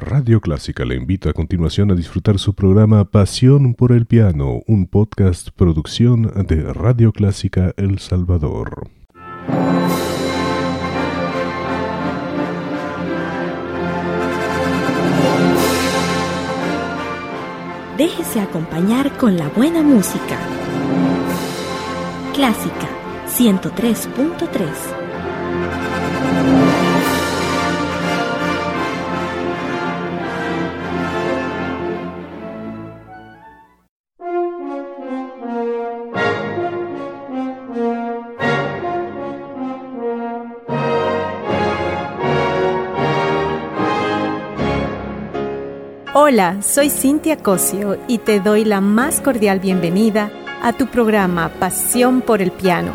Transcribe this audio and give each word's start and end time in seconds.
Radio 0.00 0.40
Clásica 0.40 0.84
le 0.84 0.94
invita 0.94 1.30
a 1.30 1.32
continuación 1.32 1.90
a 1.90 1.96
disfrutar 1.96 2.38
su 2.38 2.54
programa 2.54 3.04
Pasión 3.06 3.74
por 3.74 3.90
el 3.90 4.06
Piano, 4.06 4.60
un 4.68 4.86
podcast 4.86 5.48
producción 5.50 6.30
de 6.46 6.72
Radio 6.72 7.12
Clásica 7.12 7.74
El 7.76 7.98
Salvador. 7.98 8.88
Déjese 17.96 18.40
acompañar 18.40 19.16
con 19.16 19.36
la 19.36 19.48
buena 19.48 19.82
música. 19.82 20.38
Clásica 22.34 22.88
103.3 23.26 25.87
Hola, 46.30 46.60
soy 46.60 46.90
Cintia 46.90 47.38
Cosio 47.38 47.98
y 48.06 48.18
te 48.18 48.38
doy 48.38 48.66
la 48.66 48.82
más 48.82 49.22
cordial 49.22 49.60
bienvenida 49.60 50.30
a 50.62 50.74
tu 50.74 50.86
programa 50.86 51.48
Pasión 51.58 52.20
por 52.20 52.42
el 52.42 52.50
Piano. 52.50 52.92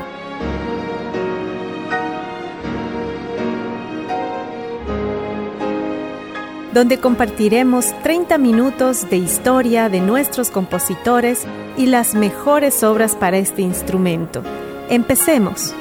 donde 6.75 6.99
compartiremos 6.99 7.99
30 8.03 8.37
minutos 8.37 9.09
de 9.09 9.17
historia 9.17 9.89
de 9.89 9.99
nuestros 9.99 10.51
compositores 10.51 11.45
y 11.75 11.87
las 11.87 12.13
mejores 12.13 12.83
obras 12.83 13.15
para 13.15 13.37
este 13.37 13.63
instrumento. 13.63 14.43
Empecemos. 14.89 15.73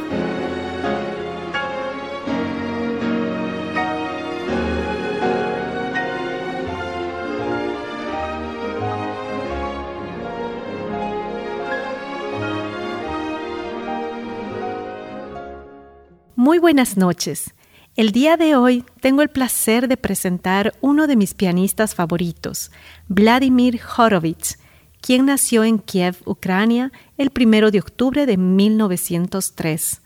Buenas 16.62 16.96
noches. 16.96 17.54
El 17.96 18.12
día 18.12 18.36
de 18.36 18.54
hoy 18.54 18.84
tengo 19.00 19.22
el 19.22 19.30
placer 19.30 19.88
de 19.88 19.96
presentar 19.96 20.72
uno 20.80 21.08
de 21.08 21.16
mis 21.16 21.34
pianistas 21.34 21.96
favoritos, 21.96 22.70
Vladimir 23.08 23.80
Horowitz, 23.98 24.60
quien 25.00 25.26
nació 25.26 25.64
en 25.64 25.80
Kiev, 25.80 26.18
Ucrania, 26.24 26.92
el 27.18 27.32
1 27.36 27.72
de 27.72 27.80
octubre 27.80 28.26
de 28.26 28.36
1903. 28.36 30.02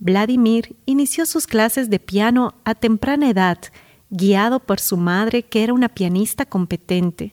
Vladimir 0.00 0.74
inició 0.86 1.24
sus 1.24 1.46
clases 1.46 1.88
de 1.88 2.00
piano 2.00 2.56
a 2.64 2.74
temprana 2.74 3.30
edad, 3.30 3.58
guiado 4.10 4.58
por 4.58 4.80
su 4.80 4.96
madre, 4.96 5.44
que 5.44 5.62
era 5.62 5.72
una 5.72 5.88
pianista 5.88 6.44
competente. 6.44 7.32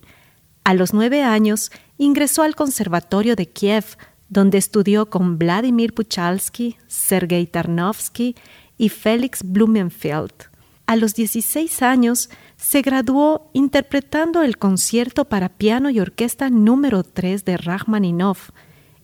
A 0.64 0.76
los 0.76 0.94
nueve 0.94 1.24
años 1.24 1.72
ingresó 1.98 2.44
al 2.44 2.56
Conservatorio 2.56 3.36
de 3.36 3.50
Kiev, 3.50 3.98
donde 4.30 4.58
estudió 4.58 5.10
con 5.10 5.38
Vladimir 5.38 5.94
Puchalski, 5.94 6.78
Sergei 6.88 7.48
Tarnovsky 7.48 8.36
y 8.78 8.90
Felix 8.90 9.42
Blumenfeld. 9.44 10.50
A 10.86 10.96
los 10.96 11.14
16 11.14 11.82
años 11.84 12.30
se 12.58 12.82
graduó 12.82 13.50
interpretando 13.54 14.42
el 14.42 14.58
concierto 14.58 15.26
para 15.26 15.50
piano 15.50 15.90
y 15.90 16.00
orquesta 16.00 16.50
número 16.50 17.04
3 17.04 17.46
de 17.46 17.58
Rachmaninoff 17.58 18.50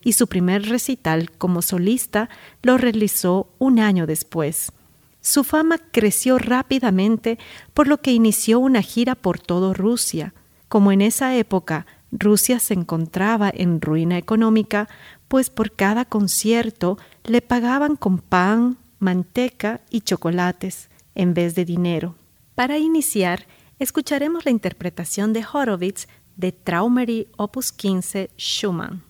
y 0.04 0.14
su 0.14 0.28
primer 0.28 0.68
recital 0.70 1.32
como 1.32 1.62
solista 1.62 2.30
lo 2.62 2.78
realizó 2.78 3.50
un 3.60 3.80
año 3.80 4.08
después. 4.08 4.72
Su 5.22 5.44
fama 5.44 5.80
creció 5.92 6.38
rápidamente 6.38 7.40
por 7.74 7.88
lo 7.88 8.02
que 8.02 8.14
inició 8.14 8.60
una 8.60 8.84
gira 8.84 9.16
por 9.16 9.40
toda 9.40 9.74
Rusia. 9.74 10.34
Como 10.68 10.92
en 10.92 11.02
esa 11.02 11.36
época 11.36 11.88
Rusia 12.12 12.60
se 12.60 12.76
encontraba 12.76 13.52
en 13.54 13.82
ruina 13.82 14.18
económica, 14.18 14.88
pues 15.28 15.50
por 15.50 15.72
cada 15.72 16.06
concierto 16.06 16.98
le 17.24 17.42
pagaban 17.42 17.96
con 17.96 18.20
pan, 18.20 18.78
manteca 19.00 19.82
y 19.90 20.02
chocolates 20.02 20.90
en 21.16 21.34
vez 21.34 21.56
de 21.56 21.66
dinero. 21.66 22.16
Para 22.56 22.78
iniciar, 22.78 23.48
escucharemos 23.80 24.46
la 24.46 24.52
interpretación 24.52 25.34
de 25.34 25.46
Horowitz 25.52 26.08
de 26.36 26.52
Traumery 26.52 27.28
Opus 27.38 27.72
15 27.72 28.30
Schumann. 28.38 29.04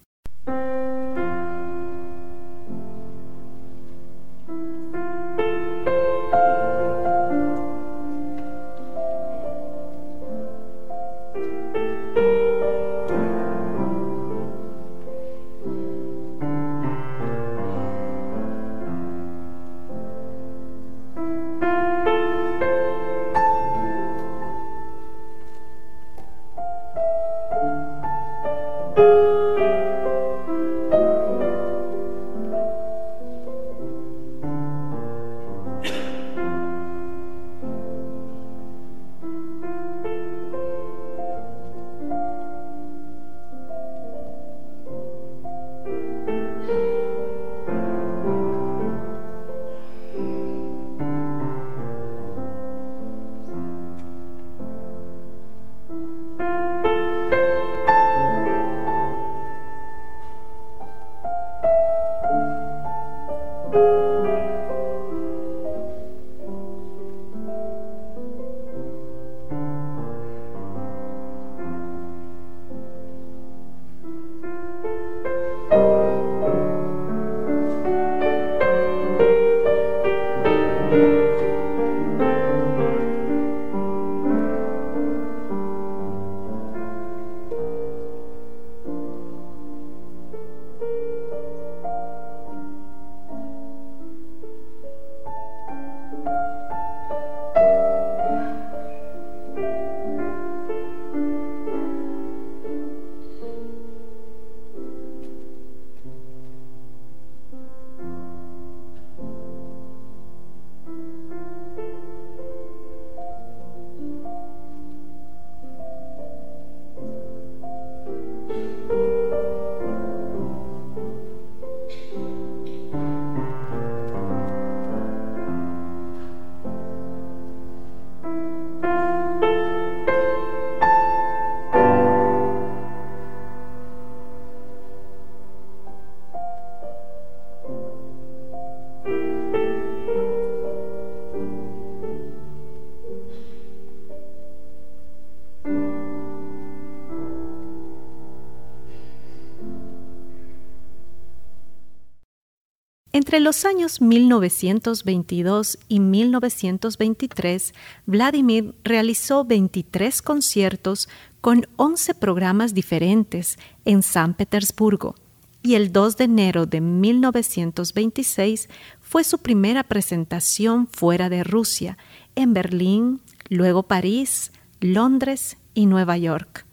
Entre 153.36 153.44
los 153.44 153.66
años 153.66 154.00
1922 154.00 155.78
y 155.90 156.00
1923, 156.00 157.74
Vladimir 158.06 158.74
realizó 158.86 159.44
23 159.44 160.22
conciertos 160.22 161.10
con 161.42 161.68
11 161.76 162.16
programas 162.16 162.74
diferentes 162.74 163.60
en 163.84 164.04
San 164.04 164.36
Petersburgo 164.36 165.16
y 165.62 165.76
el 165.76 165.92
2 165.92 166.16
de 166.16 166.24
enero 166.24 166.66
de 166.66 166.80
1926 166.80 168.70
fue 169.02 169.26
su 169.26 169.40
primera 169.40 169.84
presentación 169.84 170.88
fuera 170.88 171.28
de 171.28 171.44
Rusia, 171.44 171.98
en 172.36 172.54
Berlín, 172.54 173.20
luego 173.50 173.84
París, 173.84 174.54
Londres 174.80 175.58
y 175.74 175.88
Nueva 175.88 176.18
York. 176.18 176.66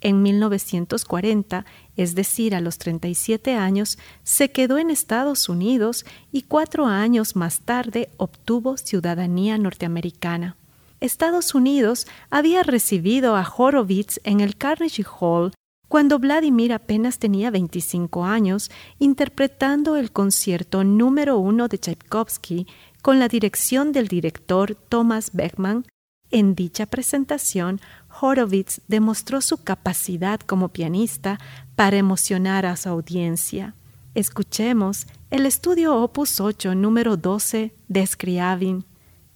En 0.00 0.22
1940, 0.22 1.64
es 1.96 2.14
decir, 2.14 2.54
a 2.54 2.60
los 2.60 2.78
37 2.78 3.54
años, 3.54 3.98
se 4.22 4.50
quedó 4.50 4.78
en 4.78 4.90
Estados 4.90 5.48
Unidos 5.48 6.04
y 6.30 6.42
cuatro 6.42 6.86
años 6.86 7.34
más 7.34 7.60
tarde 7.60 8.08
obtuvo 8.16 8.76
ciudadanía 8.76 9.58
norteamericana. 9.58 10.56
Estados 11.00 11.54
Unidos 11.54 12.06
había 12.30 12.62
recibido 12.62 13.36
a 13.36 13.52
Horowitz 13.56 14.20
en 14.24 14.40
el 14.40 14.56
Carnegie 14.56 15.04
Hall 15.20 15.52
cuando 15.88 16.18
Vladimir 16.18 16.72
apenas 16.74 17.18
tenía 17.18 17.50
25 17.50 18.24
años, 18.24 18.70
interpretando 18.98 19.96
el 19.96 20.12
concierto 20.12 20.84
número 20.84 21.38
uno 21.38 21.66
de 21.66 21.78
Tchaikovsky 21.78 22.66
con 23.00 23.18
la 23.18 23.28
dirección 23.28 23.92
del 23.92 24.06
director 24.06 24.74
Thomas 24.74 25.30
Beckman. 25.32 25.86
En 26.30 26.54
dicha 26.54 26.84
presentación, 26.84 27.80
Horowitz 28.20 28.80
demostró 28.88 29.40
su 29.40 29.62
capacidad 29.62 30.40
como 30.40 30.68
pianista 30.68 31.38
para 31.76 31.96
emocionar 31.96 32.66
a 32.66 32.76
su 32.76 32.88
audiencia. 32.88 33.74
Escuchemos 34.14 35.06
el 35.30 35.46
estudio 35.46 35.96
Opus 35.96 36.40
8 36.40 36.74
número 36.74 37.16
12 37.16 37.74
de 37.86 38.06
Scriabin 38.06 38.84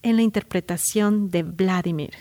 en 0.03 0.17
la 0.17 0.23
interpretación 0.23 1.31
de 1.31 1.43
Vladimir. 1.43 2.15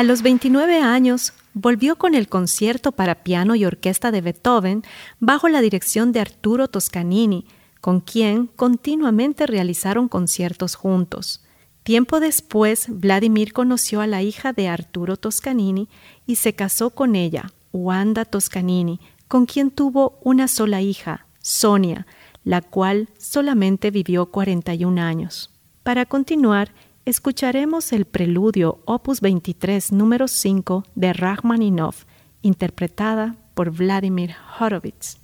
A 0.00 0.02
los 0.02 0.22
29 0.22 0.80
años 0.80 1.34
volvió 1.52 1.96
con 1.96 2.14
el 2.14 2.26
concierto 2.26 2.90
para 2.90 3.16
piano 3.16 3.54
y 3.54 3.66
orquesta 3.66 4.10
de 4.10 4.22
Beethoven 4.22 4.82
bajo 5.18 5.50
la 5.50 5.60
dirección 5.60 6.10
de 6.12 6.20
Arturo 6.20 6.68
Toscanini, 6.68 7.44
con 7.82 8.00
quien 8.00 8.46
continuamente 8.46 9.46
realizaron 9.46 10.08
conciertos 10.08 10.74
juntos. 10.74 11.44
Tiempo 11.82 12.18
después, 12.18 12.86
Vladimir 12.88 13.52
conoció 13.52 14.00
a 14.00 14.06
la 14.06 14.22
hija 14.22 14.54
de 14.54 14.68
Arturo 14.68 15.18
Toscanini 15.18 15.90
y 16.26 16.36
se 16.36 16.54
casó 16.54 16.88
con 16.88 17.14
ella, 17.14 17.52
Wanda 17.74 18.24
Toscanini, 18.24 19.00
con 19.28 19.44
quien 19.44 19.70
tuvo 19.70 20.18
una 20.22 20.48
sola 20.48 20.80
hija, 20.80 21.26
Sonia, 21.42 22.06
la 22.42 22.62
cual 22.62 23.10
solamente 23.18 23.90
vivió 23.90 24.30
41 24.30 24.98
años. 25.02 25.50
Para 25.82 26.06
continuar, 26.06 26.72
escucharemos 27.04 27.92
el 27.92 28.04
preludio 28.04 28.80
opus 28.84 29.20
23 29.20 29.92
número 29.92 30.28
5 30.28 30.84
de 30.94 31.12
Rachmaninoff, 31.12 32.04
interpretada 32.42 33.36
por 33.54 33.70
Vladimir 33.70 34.34
Horowitz. 34.58 35.19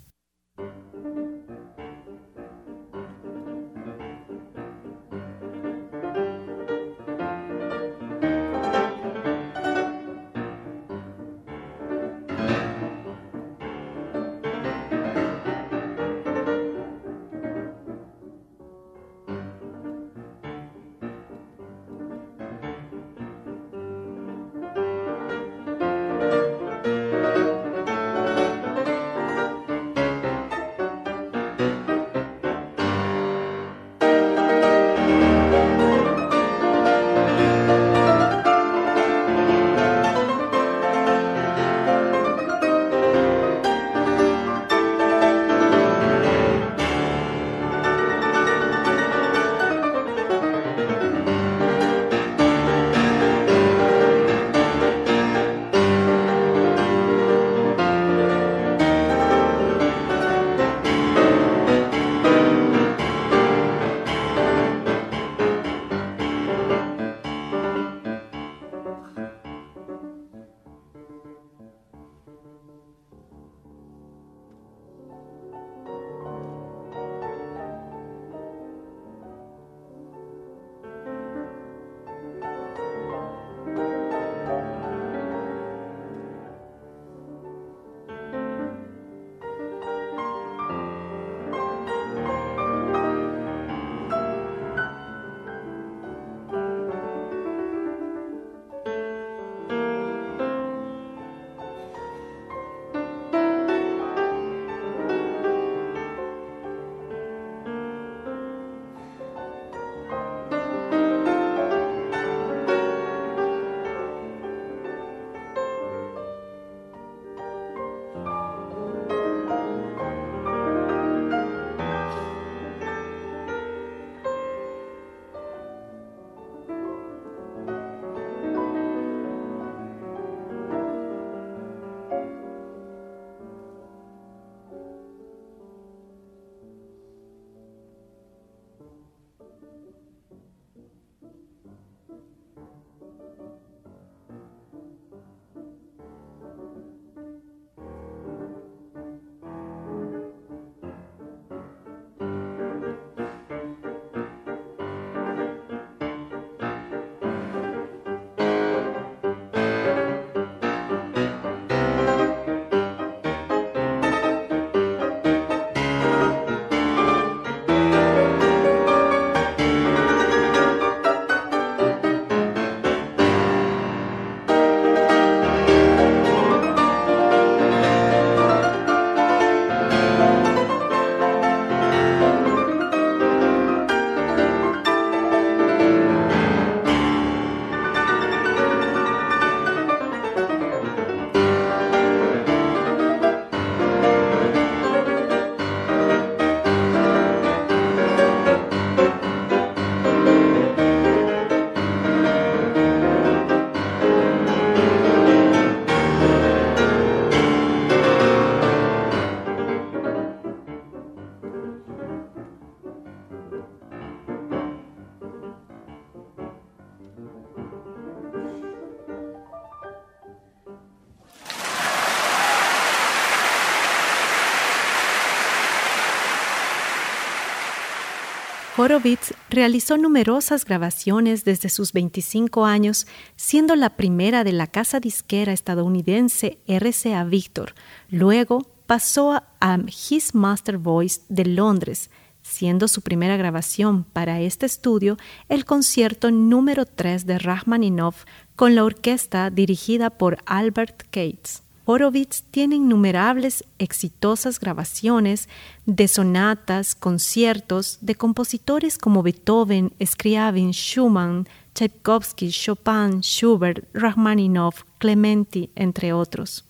Horowitz 228.87 229.33
realizó 229.49 229.97
numerosas 229.97 230.63
grabaciones 230.63 231.43
desde 231.43 231.67
sus 231.67 231.91
25 231.91 232.63
años, 232.63 233.05
siendo 233.35 233.75
la 233.75 233.97
primera 233.97 234.45
de 234.45 234.53
la 234.53 234.67
casa 234.67 235.01
disquera 235.01 235.51
estadounidense 235.51 236.59
RCA 236.67 237.25
Victor. 237.25 237.75
Luego 238.09 238.65
pasó 238.85 239.43
a 239.59 239.77
His 240.09 240.33
Master 240.33 240.77
Voice 240.77 241.19
de 241.27 241.43
Londres, 241.43 242.09
siendo 242.41 242.87
su 242.87 243.01
primera 243.01 243.35
grabación 243.35 244.05
para 244.05 244.39
este 244.39 244.65
estudio 244.65 245.17
el 245.49 245.65
concierto 245.65 246.31
número 246.31 246.85
3 246.85 247.25
de 247.25 247.39
Rachmaninoff 247.39 248.23
con 248.55 248.73
la 248.73 248.85
orquesta 248.85 249.49
dirigida 249.49 250.11
por 250.11 250.37
Albert 250.45 251.03
Cates. 251.11 251.66
Horowitz 251.89 252.43
tiene 252.51 252.75
innumerables 252.75 253.63
exitosas 253.79 254.59
grabaciones 254.59 255.47
de 255.85 256.09
sonatas, 256.09 256.95
conciertos 256.95 257.99
de 258.01 258.15
compositores 258.15 258.97
como 258.97 259.23
Beethoven, 259.23 259.93
Scriabin, 260.03 260.71
Schumann, 260.73 261.47
Tchaikovsky, 261.73 262.49
Chopin, 262.49 263.21
Schubert, 263.21 263.85
Rachmaninoff, 263.93 264.83
Clementi, 264.97 265.69
entre 265.75 266.11
otros. 266.11 266.65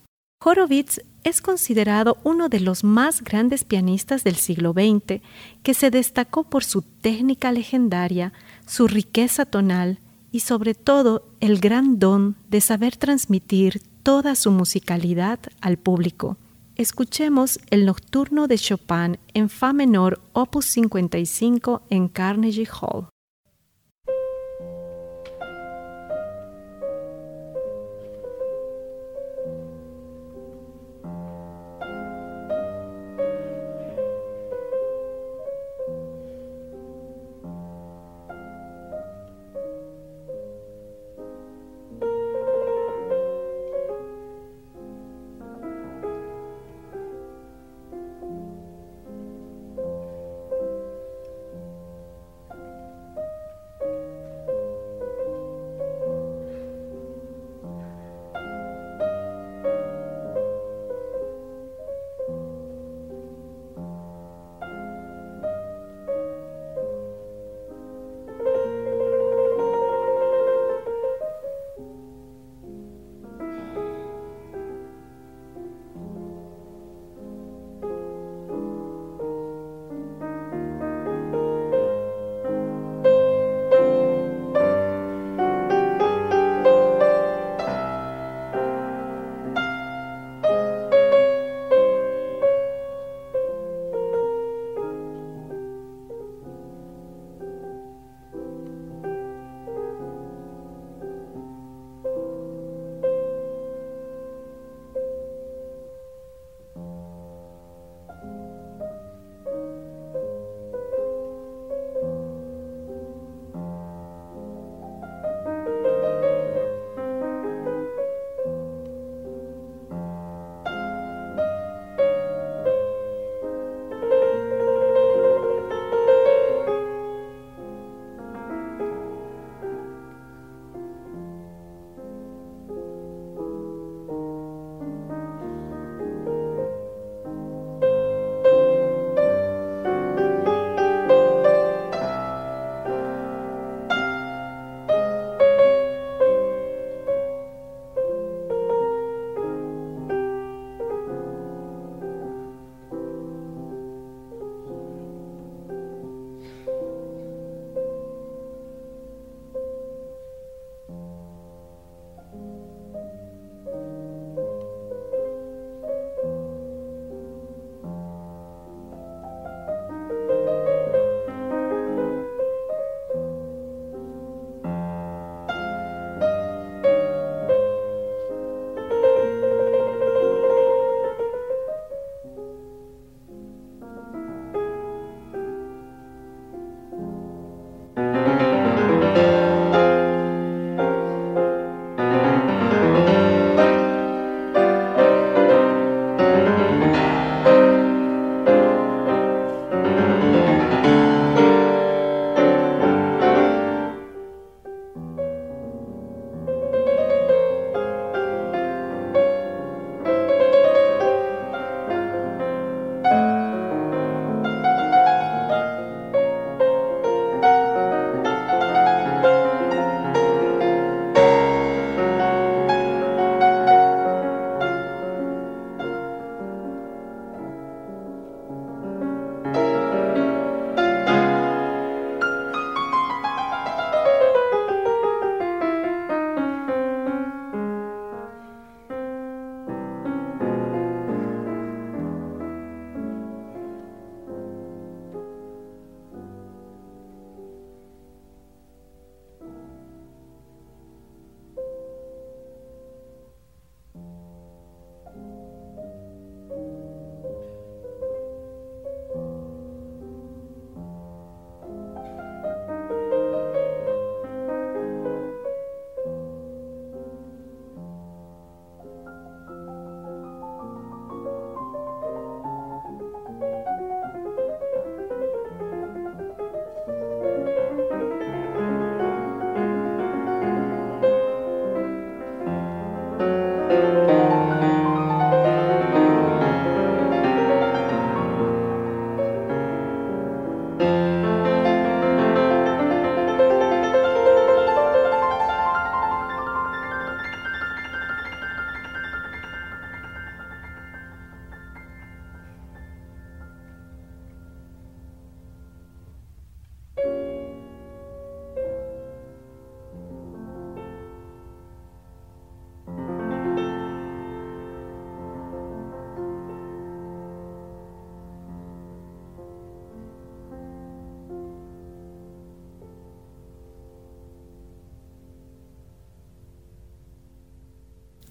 Horowitz 0.45 1.01
es 1.23 1.41
considerado 1.41 2.19
uno 2.23 2.47
de 2.47 2.59
los 2.59 2.83
más 2.83 3.23
grandes 3.23 3.63
pianistas 3.63 4.23
del 4.23 4.35
siglo 4.35 4.71
XX, 4.71 5.23
que 5.63 5.73
se 5.73 5.89
destacó 5.89 6.43
por 6.43 6.63
su 6.63 6.83
técnica 6.83 7.51
legendaria, 7.51 8.33
su 8.67 8.87
riqueza 8.87 9.47
tonal 9.47 9.97
y 10.31 10.41
sobre 10.41 10.75
todo 10.75 11.27
el 11.39 11.59
gran 11.59 11.97
don 11.97 12.35
de 12.49 12.61
saber 12.61 12.97
transmitir 12.97 13.81
toda 14.07 14.35
su 14.35 14.51
musicalidad 14.51 15.37
al 15.59 15.75
público. 15.75 16.37
Escuchemos 16.77 17.59
el 17.69 17.85
nocturno 17.85 18.47
de 18.47 18.57
Chopin 18.57 19.19
en 19.33 19.49
Fa 19.49 19.73
menor, 19.73 20.21
opus 20.31 20.63
55 20.63 21.81
en 21.89 22.07
Carnegie 22.07 22.69
Hall. 22.79 23.09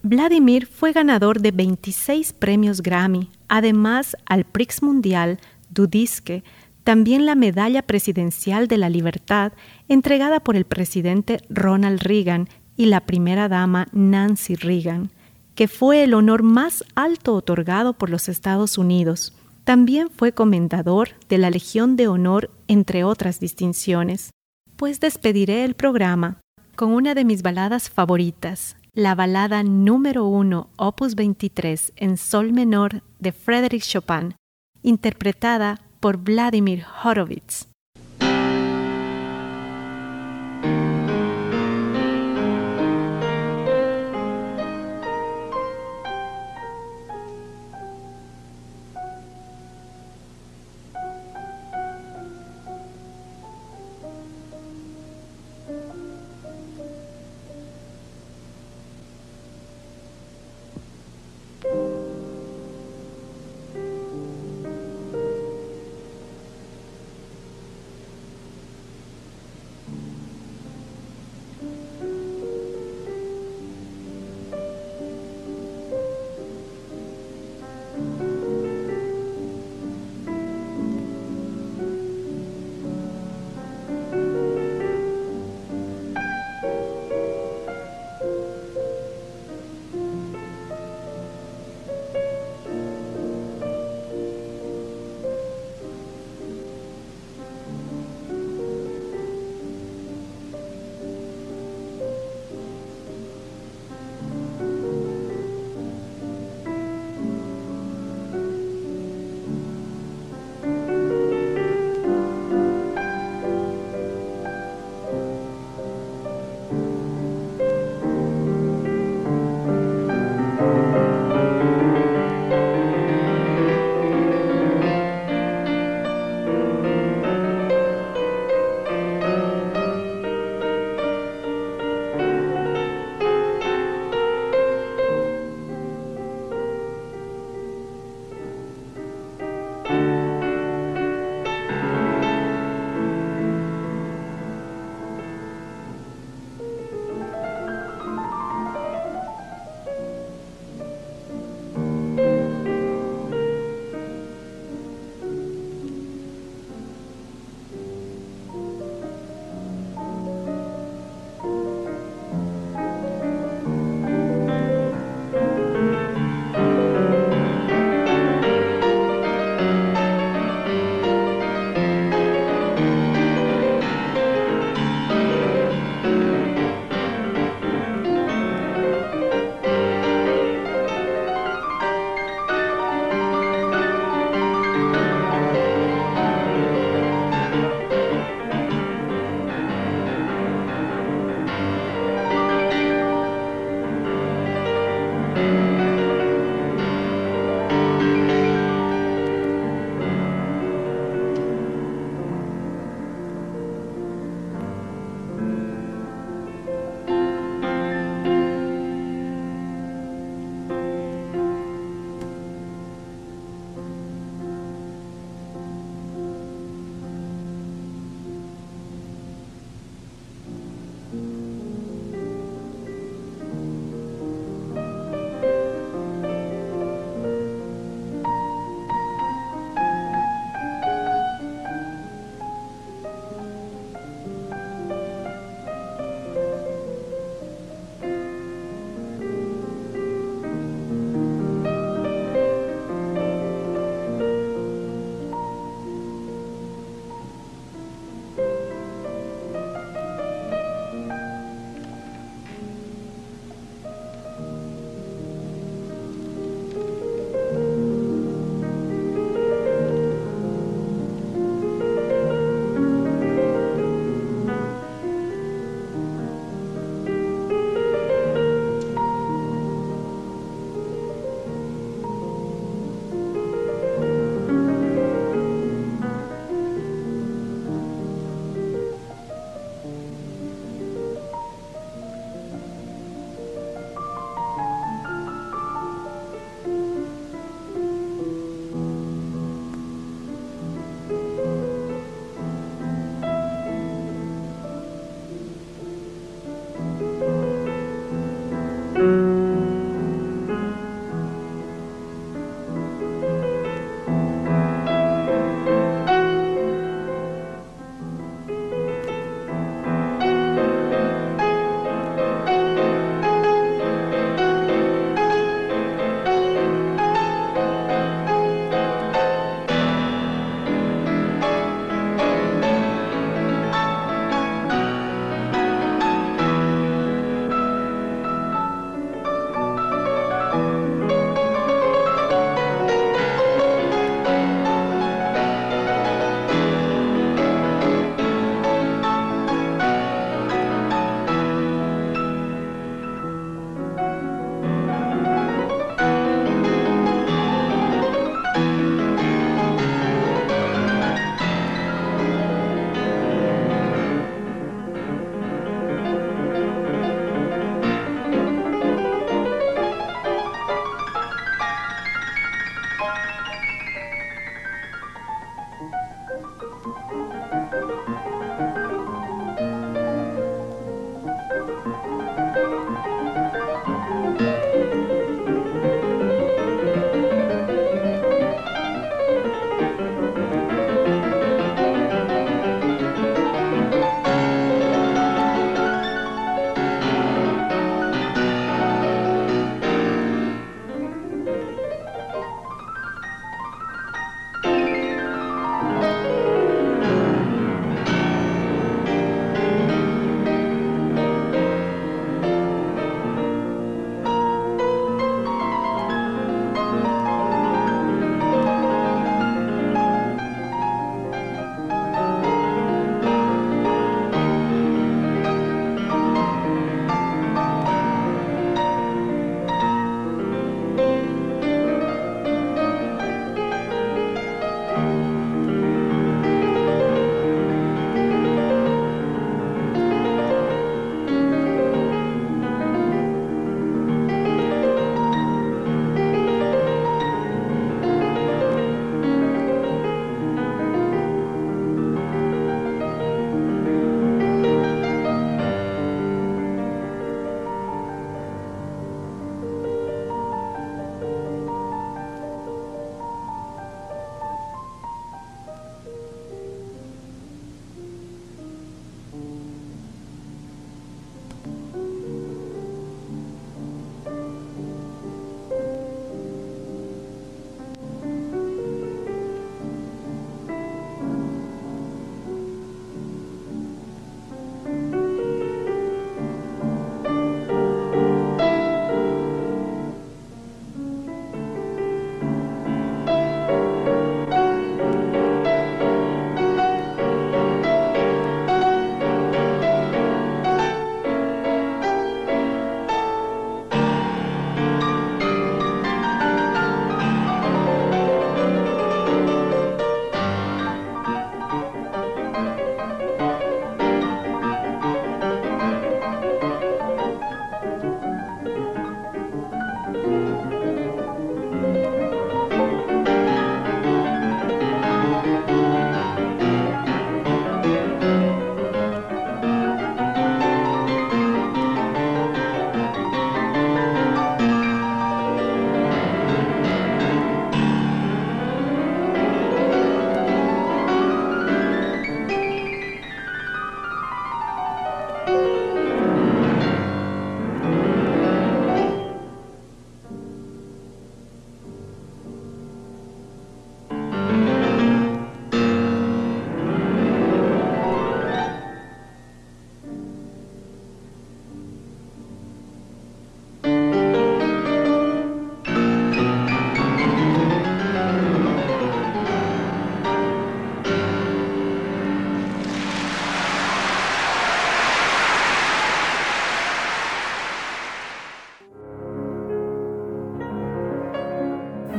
Vladimir 0.08 0.66
fue 0.68 0.92
ganador 0.92 1.40
de 1.40 1.50
26 1.50 2.32
premios 2.34 2.80
Grammy, 2.80 3.28
además 3.48 4.16
al 4.24 4.44
Prix 4.44 4.80
Mundial 4.80 5.40
du 5.68 5.88
Disque, 5.88 6.44
también 6.84 7.26
la 7.26 7.34
Medalla 7.34 7.82
Presidencial 7.82 8.68
de 8.68 8.76
la 8.76 8.88
Libertad, 8.88 9.52
entregada 9.88 10.38
por 10.38 10.54
el 10.54 10.64
presidente 10.64 11.40
Ronald 11.48 12.02
Reagan 12.02 12.48
y 12.76 12.86
la 12.86 13.00
primera 13.00 13.48
dama 13.48 13.88
Nancy 13.90 14.54
Reagan, 14.54 15.10
que 15.56 15.66
fue 15.66 16.04
el 16.04 16.14
honor 16.14 16.44
más 16.44 16.84
alto 16.94 17.34
otorgado 17.34 17.94
por 17.94 18.08
los 18.08 18.28
Estados 18.28 18.78
Unidos. 18.78 19.34
También 19.64 20.08
fue 20.08 20.30
comendador 20.30 21.08
de 21.28 21.38
la 21.38 21.50
Legión 21.50 21.96
de 21.96 22.06
Honor, 22.06 22.52
entre 22.68 23.02
otras 23.02 23.40
distinciones. 23.40 24.30
Pues 24.76 25.00
despediré 25.00 25.64
el 25.64 25.74
programa 25.74 26.38
con 26.76 26.92
una 26.92 27.16
de 27.16 27.24
mis 27.24 27.42
baladas 27.42 27.90
favoritas, 27.90 28.76
la 28.96 29.14
balada 29.14 29.62
número 29.62 30.24
uno, 30.24 30.70
opus 30.76 31.16
23, 31.16 31.92
en 31.96 32.16
sol 32.16 32.54
menor 32.54 33.02
de 33.20 33.32
Frédéric 33.32 33.82
Chopin, 33.82 34.36
interpretada 34.82 35.82
por 36.00 36.16
Vladimir 36.16 36.86
Horowitz. 37.04 37.68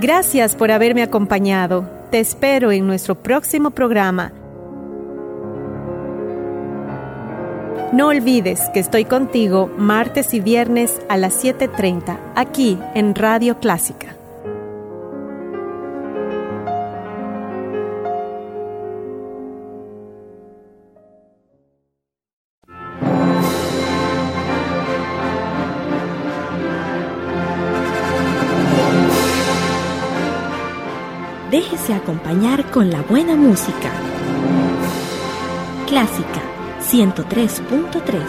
Gracias 0.07 0.55
por 0.55 0.71
haberme 0.71 1.03
acompañado. 1.03 1.85
Te 2.11 2.21
espero 2.21 2.71
en 2.71 2.87
nuestro 2.87 3.15
próximo 3.15 3.71
programa. 3.71 4.31
No 7.91 8.07
olvides 8.07 8.61
que 8.73 8.79
estoy 8.79 9.03
contigo 9.03 9.69
martes 9.77 10.33
y 10.33 10.39
viernes 10.39 11.01
a 11.09 11.17
las 11.17 11.43
7.30 11.43 12.19
aquí 12.37 12.79
en 12.95 13.15
Radio 13.15 13.59
Clásica. 13.59 14.16
Acompañar 32.27 32.69
con 32.71 32.89
la 32.89 33.01
buena 33.03 33.37
música. 33.37 33.89
Clásica 35.87 36.41
103.3 36.81 38.21